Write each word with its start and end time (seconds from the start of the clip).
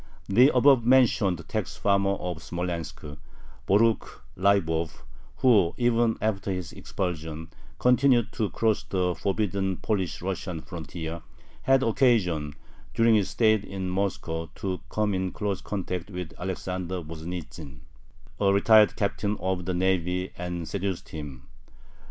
The 0.27 0.49
above 0.55 0.83
mentioned 0.83 1.47
tax 1.47 1.75
farmer 1.77 2.13
of 2.15 2.41
Smolensk, 2.41 3.03
Borukh 3.67 4.21
Leibov, 4.35 5.03
who, 5.37 5.75
even 5.77 6.17
after 6.19 6.51
his 6.51 6.71
expulsion, 6.73 7.51
continued 7.77 8.31
to 8.31 8.49
cross 8.49 8.83
the 8.83 9.13
forbidden 9.13 9.77
Polish 9.77 10.19
Russian 10.23 10.59
frontier, 10.61 11.21
had 11.61 11.83
occasion, 11.83 12.55
during 12.95 13.13
his 13.13 13.29
stay 13.29 13.53
in 13.57 13.91
Moscow, 13.91 14.49
to 14.55 14.79
come 14.89 15.13
in 15.13 15.31
close 15.33 15.61
contact 15.61 16.09
with 16.09 16.33
Alexander 16.39 17.03
Voznitzin, 17.03 17.81
a 18.39 18.51
retired 18.51 18.95
captain 18.95 19.37
of 19.39 19.65
the 19.65 19.73
navy, 19.75 20.31
and 20.35 20.67
"seduced 20.67 21.09
him." 21.09 21.47